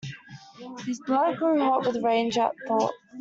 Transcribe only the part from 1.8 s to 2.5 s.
with rage